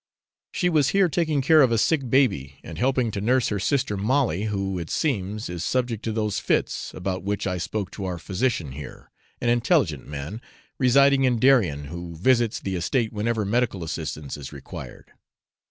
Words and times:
She 0.51 0.67
was 0.67 0.89
here 0.97 1.07
taking 1.07 1.43
care 1.43 1.61
of 1.61 1.71
a 1.71 1.77
sick 1.77 2.09
baby, 2.09 2.57
and 2.63 2.79
helping 2.79 3.11
to 3.11 3.21
nurse 3.21 3.49
her 3.49 3.59
sister 3.59 3.95
Molly, 3.95 4.45
who, 4.45 4.79
it 4.79 4.89
seems, 4.89 5.47
is 5.47 5.63
subject 5.63 6.01
to 6.05 6.11
those 6.11 6.39
fits, 6.39 6.91
about 6.95 7.21
which 7.21 7.45
I 7.45 7.59
spoke 7.59 7.91
to 7.91 8.05
our 8.05 8.17
physician 8.17 8.71
here 8.71 9.11
an 9.41 9.49
intelligent 9.49 10.07
man, 10.07 10.41
residing 10.79 11.25
in 11.25 11.37
Darien, 11.37 11.83
who 11.83 12.15
visits 12.15 12.59
the 12.59 12.73
estate 12.75 13.13
whenever 13.13 13.45
medical 13.45 13.83
assistance 13.83 14.37
is 14.37 14.51
required. 14.51 15.11